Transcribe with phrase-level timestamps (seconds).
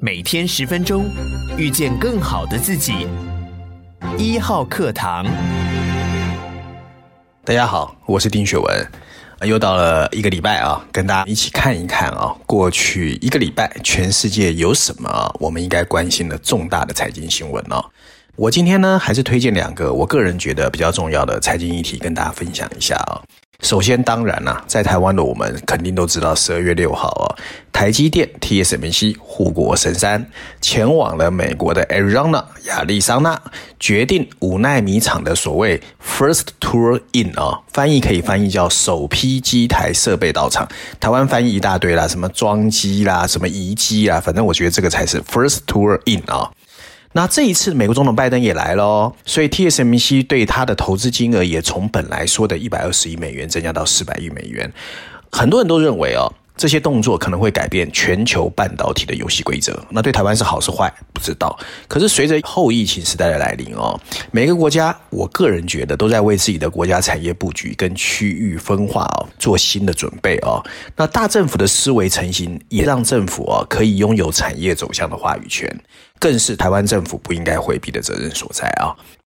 [0.00, 1.10] 每天十分钟，
[1.56, 3.08] 遇见更好的自己。
[4.16, 5.26] 一号课堂，
[7.44, 8.86] 大家好，我是丁雪文。
[9.42, 17.82] 又到了一个礼拜啊，跟大家一起看一看啊，过去一个礼拜全世界有什么我们应该关心的重大的财经新闻呢？
[18.36, 23.20] 我今天呢，还是推荐两个我个人觉得比较重要的财经议题跟大家分享一下啊。
[23.64, 27.26] 首先，当然啦，在台湾的我们肯定都知道，十二月六号啊，
[27.72, 30.24] 台积电 TSMC 护国神山
[30.60, 33.36] 前往了美国的 Arizona 亚利桑那，
[33.80, 40.68] 决定五奈米厂的所谓 First tour In 啊，翻译可以翻译叫首批机台设备到场。
[41.00, 46.48] 台湾翻译一大堆啦，什么装机啦，什么移机啦，反正我觉得这个才是 First tour In 啊。
[47.12, 54.70] 那这一次，美国总统拜登也来了，所以 TSMC 对他的投资金额也从本来说的一百二十亿美元增加到四百亿美元。
[55.32, 59.82] 很多人都认为哦，这些动作可能会改变全球半导体的游戏规则。
[59.88, 61.58] 那对台湾是好是坏，不知道。
[61.86, 63.98] 可是随着后疫情时代的来临哦，
[64.32, 70.62] 每个国家，我个人觉得都在为自己的国家产业布局跟区域分化哦做新的准备哦。
[70.96, 75.72] 那大政府的思维成型，也让政府哦可以拥有产业走向的话语权。
[76.20, 78.90] 更是台湾政府不应该回避的责任所在啊！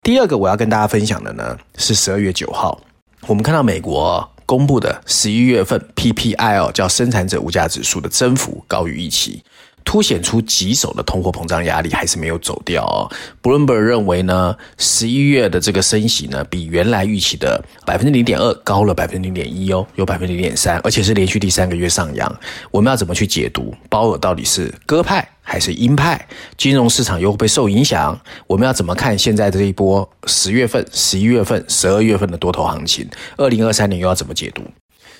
[0.01, 2.81] 第二个我要跟大家分享的呢，是十二月九号，
[3.27, 9.45] 我们看到美国公布的十一月份 PPI 哦，叫生产者物价指数的增幅高于预期。
[9.85, 13.09] 凸显出棘手的通货膨胀压力还是没有走掉哦。
[13.43, 22.41] Bloomberg 认为呢，十一月的这个升息呢，比原来预期的百分之零点二高了百分之零点一哦，有百分之零点三，而且是连续第三个月上扬。
[22.71, 26.29] 我们要怎么去解读鲍尔到底是鸽派还是鹰派？
[26.59, 28.21] 金融市场又会不受影响？
[28.47, 33.09] 我们要怎么看现在这一波十月份、十一月份、十二月份的多头行情？
[33.39, 34.63] 二零二三年又要怎么解读？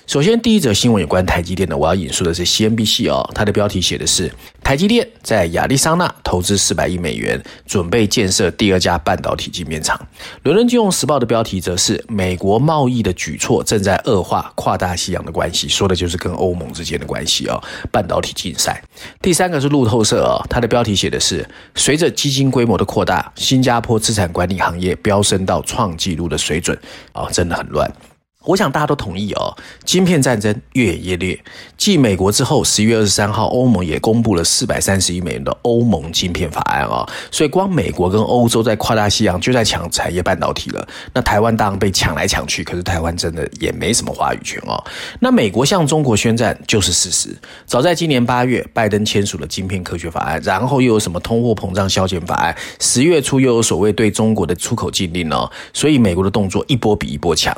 [0.09, 9.95] 首先，第一则新闻有关台积电的，我要引述的是 CNBC 哦，它的标题写的是台积电在亚利桑那投资四百亿美元，准备建设第二家半导体晶片厂。
[10.41, 18.83] 伦敦金融时报的标题则是美国贸易的举措正在恶化跨大西洋的关系，说的就是跟欧盟之间的关系哦，半导体竞赛。
[19.21, 26.75] 第三个是路透社哦，它的标题写的是随着基金规模的扩大，新加坡资产管理行业飙升到创纪录的水准
[27.11, 27.87] 啊、哦，真的很乱。
[28.45, 31.37] 我想大家都同意哦，晶片战争越演越烈。
[31.75, 37.05] 继美国之后，十一月二十三号，欧盟也公布了四百三十亿美元的欧盟晶片法案、哦。
[37.31, 40.87] 所以，光美国跟欧洲在跨大西洋就在抢产业半导体了。
[41.13, 44.81] 那台湾当然被抢来抢去，可是台湾真的也没什么话语权哦。
[45.19, 47.37] 那美国向中国宣战就是事实。
[47.65, 55.51] 早在今年八月，拜登签署了晶片科学法案，然后又有什么通货膨胀削减法案，十月初又有所谓对中国的出口禁令哦。
[55.73, 57.53] 所以，美国的动作一波比一波强。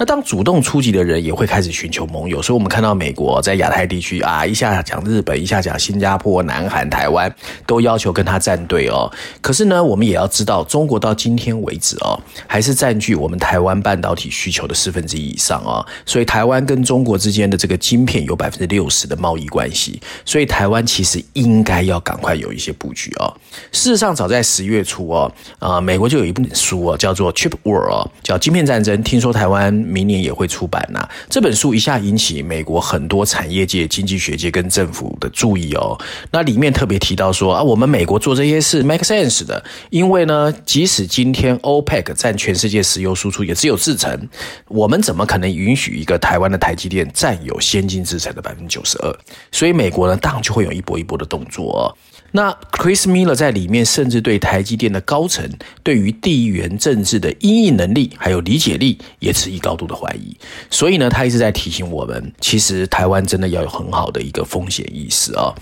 [0.00, 7.32] 那当主动出击的人也会开始寻求盟友，所以我们看到美国在亚太地区啊，一下讲日本，一下讲新加坡、南韩、台湾，
[7.66, 9.10] 都要求跟他站队哦。
[9.40, 15.84] 可是呢，我们也要知道，中国到今天为止哦，还是占据我们台湾半导体需求的四分之一以上哦。
[16.04, 23.32] 所以台湾跟中国之间的这个晶片有百分之六十的贸易关系，所以台湾其实应该要赶快有一些布局哦。
[23.72, 35.96] 事实上，早在十月初哦，啊，美国就有一本书哦，叫做《Chip War》哦，叫《晶片战争》，听说台湾明年也会出版呐、啊，这本书一下引起美国很多产业界、经济学界跟政府的注意哦。
[36.32, 44.28] 那里面特别提到说啊，我们美国做这些事 make sense 的，因为呢，即使今天 OPEC 占全世界石油输出也只有四成，
[44.66, 49.14] 我们怎么可能允许一个台湾的台积电占有先进制程的百分之九十二？
[49.52, 51.94] 所以美国呢，当然就会有一波一波的动作。
[52.30, 55.48] 那 Chris Miller 在里面甚至对台积电的高层
[55.82, 60.36] 对于地缘政治的应应能力还有理解力也持一高度的怀疑，
[60.70, 65.54] 所以呢，他一直在提醒我们，其实台湾真的要有很好的一个风险意识啊。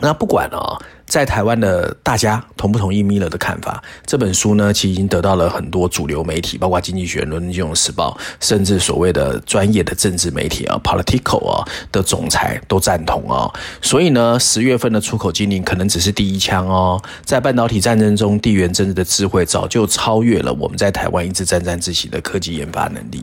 [0.00, 0.78] 那不管啊。
[1.06, 3.82] 在台湾的大家同不同意米勒的看法？
[4.06, 13.52] 这本书呢，其实已经得到了很多主流媒体，包括《经济学人》、《伦敦金融时报》，甚至所谓的专业的政治媒体啊，Politico 啊的总裁都赞同哦。
[13.82, 17.02] 所以呢，十月份的出口禁令可能只是第一枪哦。
[17.24, 23.20] 在半导体战争中，地缘政治的智慧早就超越了我们在台湾一直沾沾自喜的科技研发能力。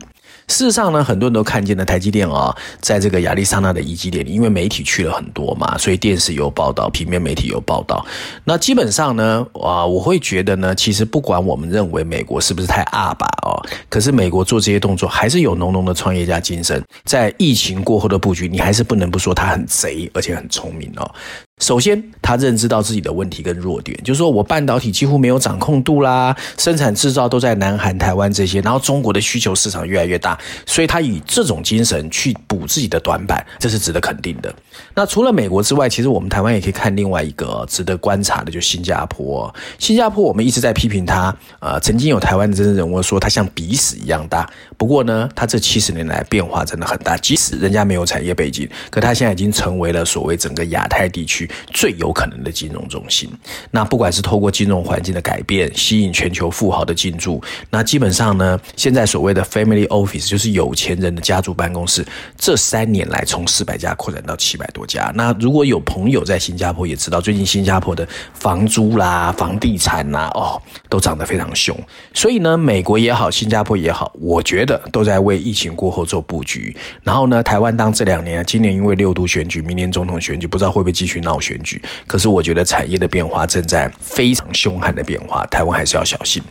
[0.48, 8.04] 事实上呢，很多人都看见了台积电啊，在这个亚利桑那的移机点，因为媒体去了很多嘛，所以电视有报道，平面媒体有报道。
[8.44, 16.82] 那基本上呢，啊，我会觉得呢，其实不管我们认为美国是不是太阿爸哦，可是美国做这些动作还是有浓浓的创业家精神。
[17.04, 21.14] 在疫情过后的布局，你还是不能不说他很贼，而且很聪明哦。
[21.58, 34.54] 首先，他认知到自己的问题跟弱点，就是说我半导体几乎没有掌控度啦，生产制造都在南韩、台湾这些，然后中国的需求市场越来越大，所以他以这种精神去补自己的短板，这是值得肯定的。
[34.94, 39.52] 那除了美国之外，其实我们台湾也可以看另外一个值得观察的，就是新加坡。
[39.78, 44.48] 新加坡我们一直在批评他，呃，曾经有台湾的政治人物说他像鼻屎一样大。
[44.76, 51.47] 不过呢，他这七十年来变化真的很大，即使人家没有产业背景，可他现在已经成为了所谓整个亚太地区。
[51.72, 53.30] 最有可能的金融中心，
[53.70, 62.06] 那不管是透过金融环境的改变，吸引全球富豪的进驻，那基本上呢，现在所谓的 family office 就是有钱人的家族办公室，
[62.36, 65.12] 这三年来从四百家扩展到七百多家。
[65.14, 71.76] 那如果有朋友在新加坡，也知道最近新加坡的房租啦、房地产啦，哦，都涨得非常凶。
[72.12, 76.76] 所以呢，美国也好，新加坡也好，我觉得都在为疫情过后做布局。
[77.02, 81.37] 然后呢，台湾当这两年，今年因为六都选举，明年总统选举，不知道会不会继续闹。
[81.40, 86.42] 选举，可是我觉得产业的变化正在非常凶悍的变化，台湾还是要小心。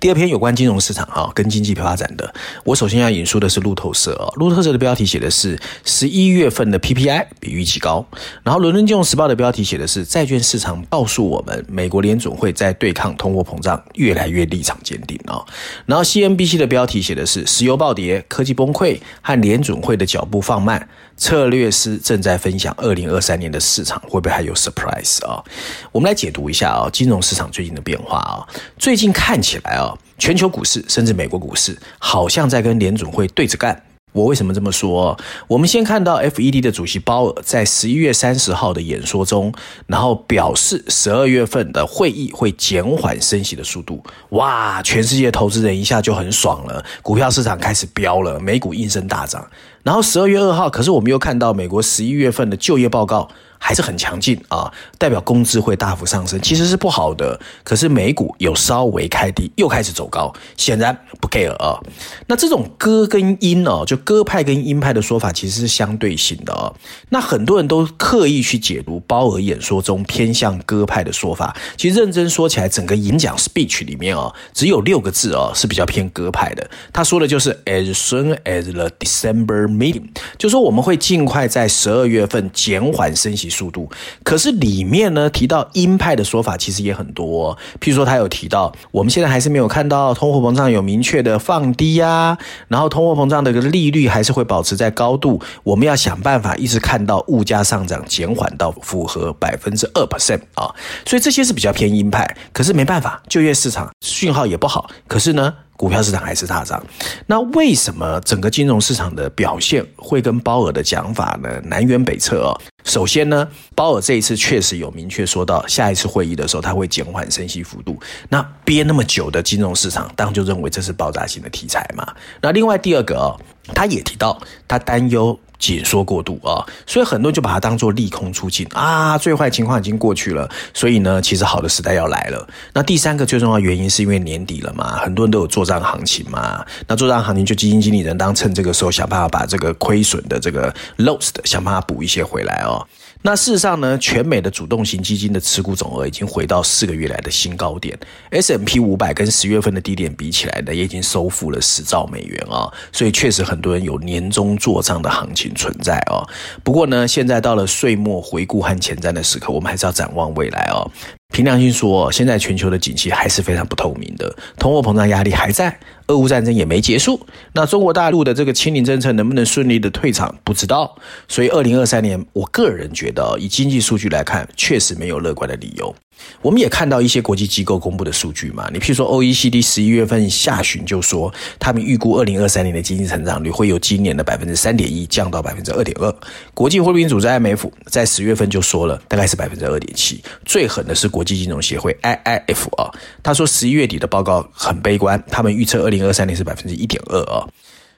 [0.00, 8.06] 第二篇有关金融市场啊，跟经济发展的，我首先要引述的是路透社啊，路透社的标题写的是十一月份的 PPI 比预期高，
[8.44, 15.44] 然后伦敦金融时报的标题写的是债券市场告诉我们，美国联准会在对抗通货膨胀越来越立场坚定啊，
[15.86, 20.88] 然后 CNBC 的标题写的是石油暴跌、科技崩溃和联准会的脚步放慢。
[21.16, 25.42] 策略师正在分享二零二三年的市场会不会还有 surprise 啊？
[25.90, 28.46] 我们来解读一下啊，金融市场最近的变化啊。
[28.78, 33.82] 最近看起来啊，全球股市甚至美国股市好像在跟联准会对着干。
[34.12, 35.16] 我为什么这么说？
[35.46, 39.52] 我们先看到 FED 的主席鲍尔在十一月三十号的演说中，
[39.86, 44.02] 然后表示十二月份的会议会减缓升息的速度。
[44.30, 49.46] 哇，全世界投资人一下就很爽了，股票市场开始飙了，美股应声大涨。
[49.82, 53.28] 然后十二月二号，可是我们又看到美国十一月份的就业报告。
[53.58, 57.38] 还是很强劲啊，代表工资会大幅上升，其实是不好的。
[57.64, 61.78] 可是美股有稍微开低，又开始走高，显然不 care 啊。
[62.26, 66.72] 那这种鸽跟鹰哦，就鸽派跟鹰派的说法其实是相对性的哦。
[67.08, 76.70] 那很多人都刻意去解读鲍尔演说中偏向鸽派的说法，其实认真说起来，整个演讲 speech 里面哦，只有六个字哦是比较偏鸽派的。
[76.92, 80.04] 他说的就是 as soon as the December meeting，
[80.36, 83.47] 就说我们会尽快在十二月份减缓升息。
[83.48, 83.90] 速度，
[84.22, 100.74] 可是里面呢提到鹰派的说法其实也很多，譬如说他有提到，我们现在还是没有看到通货膨胀有明确的放低呀，然后通货膨胀的利率还是会保持在高度，我们要想办法一直看到物价上涨减缓到符合百分之二 percent 啊，
[101.06, 105.54] 所以这些是比较偏鹰派，可是没办法，就业市场讯号也不好，可是呢。
[105.78, 106.84] 股票市场还是大涨，
[107.24, 112.60] 那为什么整个金融市场的表现会跟鲍尔的讲法呢南辕北辙哦？
[112.84, 117.96] 首先呢，鲍尔这一次确实有明确说到，下一次会议的时候他会减缓升息幅度。
[118.28, 122.04] 那憋那么久的金融市场，当然就认为这是爆炸性的题材嘛。
[122.42, 123.38] 那另外第二个哦，
[123.72, 124.36] 他也提到
[124.66, 125.38] 他担忧。
[125.58, 132.48] 紧缩过度啊，所以很多人就把它当做利空出尽啊，最坏情况已经过去了，所以呢，其实好的时代要来了。
[132.72, 142.86] 那第三个最重要原因是因为年底了嘛，很多人都有做账行情嘛，那做账行情就基金经理人当趁这个时候想办法把这个亏损的这个 lost 想办法补一些回来哦。
[143.20, 147.98] 那事实上呢，全美的主动型基金的持股总额已经回到四个月来的新高点
[148.30, 156.24] ，S M P 五百跟十月份的低点比起来呢，也已经收复了十兆美元啊，所以确实很多人有年终做账的行情存在哦。
[156.62, 160.90] 不过呢，现在到了岁末回顾和前瞻的时刻，我们还是要展望未来哦。
[161.32, 167.24] 凭良心说，现在全球的景气还是非常不透明的，通货膨胀压力还在，俄乌战争也没结束。
[167.52, 170.96] 那中国大陆的这个清零政策能不能顺利的退场，不知道。
[171.28, 175.94] 所以，二零二三年，我个人觉得，以经济数据来看，确实没有乐观的理由。
[176.42, 186.14] 我们也看到一些国际机构公布的数据嘛，你譬如说 OECD 十一月份下旬就说，他们预估二零二三年的经济成长率会由今年的百分之三点一降到百分之二点二。
[186.54, 190.22] 国际货币组织 IMF 在十月份就说了，大概是百分之二点七。
[190.44, 192.90] 最狠的是国际金融协会 IIF 啊，
[193.22, 197.46] 他说十一月底的报告很悲观，他们预测二零二三年是百分之一点二啊。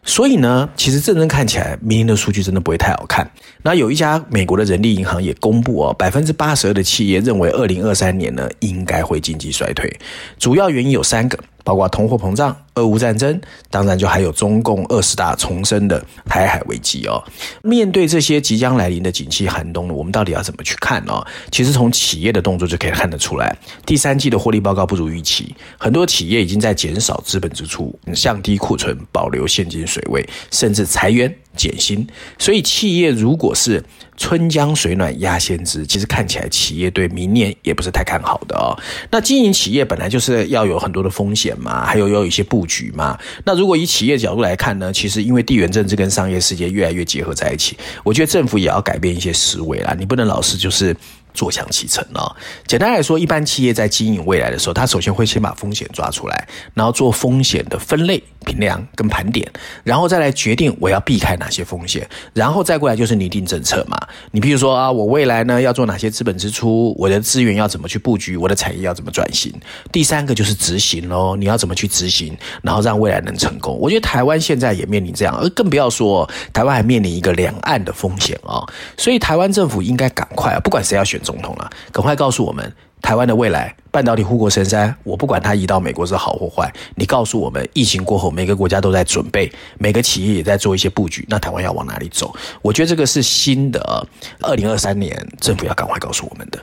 [0.03, 3.31] 所以呢，其实真正看起来，明年的数据真的不会太好看。
[3.63, 9.95] 那有一家美国的人力银行也公布哦，百分之八十二的企业认为，二零二三年呢应该会经济衰退，
[10.39, 11.39] 主要原因有三个。
[11.65, 13.41] 包括通货膨胀、俄乌战争，
[13.71, 17.23] 当然就还有中共二十大重申的台海危机哦。
[17.63, 21.25] 面对这些即将来临的景气寒冬呢，我们到底要怎么去看呢？
[21.51, 32.07] 其实从企业的动作就可以看得出来，第三季的获利报告不如预期，很多企业已经在减少资本支出、降低库存、保留现金水位，甚至裁员减薪。
[32.39, 33.83] 所以企业如果是
[34.17, 38.77] 春江水暖鸭先知，其实看起来企业对明年也不是太看好的哦。
[39.11, 43.19] 那经营企业本来就是要有很多的风险嘛，还有要有一些布局嘛。
[43.45, 49.95] 那如果以企业角度来看呢，其实因为地缘政治跟商业世界越来越结合在一起，我觉得政府也要改变一些思维啦。
[49.99, 50.95] 你不能老是就是。
[51.35, 52.35] 坐享其成哦。
[52.67, 59.49] 简单来说，一般企业在经营未来的时候，他首先会先把风险抓出来，然后做风险的分类、评量跟盘点，
[59.85, 63.99] 然后再来决定我要避开哪些风险，然后再过来就是拟定政策嘛。
[64.33, 69.53] 你比如说啊，我未来呢要做哪些资本支出，我的资源要怎么去布局，我的产业要怎么转型。
[69.93, 73.79] 第三个就是执行喽，你要怎么去执行，然后让未来能成功。
[73.79, 78.61] 我觉得台湾现在也面临这样，而更不要说台湾还面临一个两岸的风险啊。
[78.97, 81.20] 所以台湾政府应该赶快啊，不管谁要选。
[81.23, 82.73] 总统了，赶快告诉我们
[83.03, 92.35] 台湾的未来，半导体护国神山，我不管它移到美国是好或坏，你告诉我们，疫情过后每个国家都在准备，每个企业也在做一些布局，那台湾要往哪里走？
[92.63, 94.07] 我觉得这个是新的，
[94.43, 96.59] 二零二三年政府要赶快告诉我们的。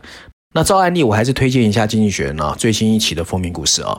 [0.53, 3.97] 那照案例，我还是推荐一下《经济学人》啊最新一期的封面故事啊。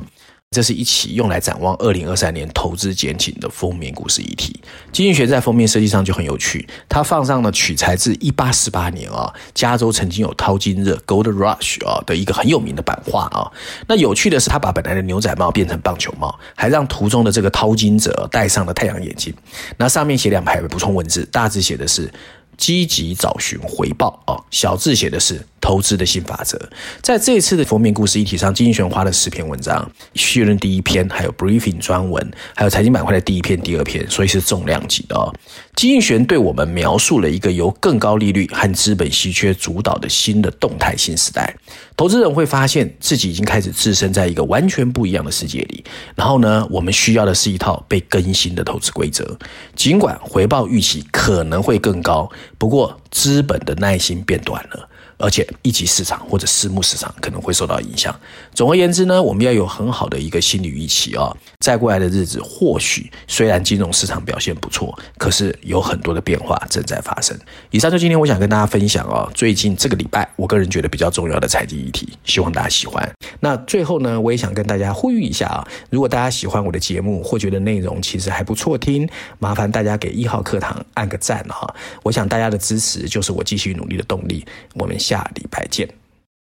[0.51, 4.59] 这是一期用来展望二零二三年投资前景的封面故事议题。
[4.91, 13.53] 经济学在封面设计上就很有趣，它放上了取材自一八四八年啊，加州曾经有淘金热 （Gold Rush） 啊的一个很有名的版画啊。
[13.87, 19.35] 那有趣的是，他把本来的牛仔帽变成棒球帽，还让图中的这个淘金者戴上了太阳眼镜。
[19.77, 22.11] 那上面写两排补充文字，大字写的是。
[22.57, 26.59] 积极找寻回报啊，小字写的是投资的新法则。
[27.03, 35.33] 在这一次的封面故事议题上，经济学人花了十篇文章，序论第一篇，还有 briefing 专文，还有财经板块的第一篇、第二篇，所以是重量级的哦。
[35.77, 41.55] 经济学人对我们描述了一个由更高利率和资本稀缺主导的新的动态新时代。
[41.97, 45.85] 投资人会发现自己已经开始置身在一个完全不一样的世界里。
[46.15, 49.37] 然后呢，我们需要的是一套被更新的投资规则。
[49.75, 54.88] 尽管回报预期可能会更高，不过资本的耐心变短了。
[55.19, 58.15] 而且一级市场或者私募市场可能会受到影响。
[58.55, 61.37] 总而言之呢，我们要有很好的一个心理预期啊、哦。
[61.59, 67.37] 再过来的日子，或许虽然金融市场表现不错，可是有很多的变化正在发生。
[67.71, 73.11] 以上就今天我想跟大家分享哦，最近这个礼拜我个人觉得比较重要的财经议题，希望大家喜欢。
[73.41, 79.09] 那最后呢，我也想跟大家呼吁一下啊，如果大家喜欢我的节目或觉得内容其实还不错听，
[79.41, 81.75] 麻烦大家给一号课堂按个赞哈。
[82.05, 84.47] 我想大家的支持就是我继续努力的动力。
[84.75, 84.97] 我们。
[85.09, 85.89] 下礼拜见。